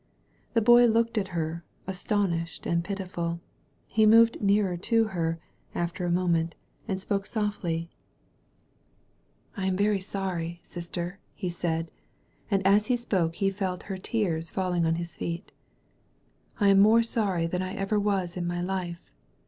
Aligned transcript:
The 0.55 0.63
Boy 0.63 0.85
looked 0.87 1.19
at 1.19 1.27
her, 1.27 1.63
astonished 1.85 2.65
and 2.65 2.83
pitifid. 2.83 3.39
He 3.85 4.07
moved 4.07 4.41
nearer 4.41 4.75
to 4.75 5.03
her, 5.09 5.37
after 5.75 6.05
a 6.07 6.11
moment, 6.11 6.55
and 6.87 6.99
spoke 6.99 7.27
softly. 7.27 7.91
29S 7.95 8.49
THE 8.49 8.57
VALLEY 8.57 8.97
OF 8.97 9.53
VISION 9.53 9.57
"I 9.57 9.65
am 9.67 9.77
veiy 9.77 9.97
sony, 9.99 10.63
sister/' 10.63 11.17
he 11.35 11.49
said; 11.51 11.91
and 12.49 12.65
as 12.65 12.87
he 12.87 12.97
spoke 12.97 13.35
he 13.35 13.51
fdt 13.51 13.83
her 13.83 13.97
tears 13.99 14.49
falling 14.49 14.87
on 14.87 14.95
his 14.95 15.15
feet. 15.15 15.51
*'I 16.59 16.69
am 16.69 16.79
more 16.79 17.01
sony 17.01 17.47
than 17.47 17.61
I 17.61 17.75
ever 17.75 17.99
was 17.99 18.35
in 18.35 18.47
my 18.47 18.59
life. 18.63 19.11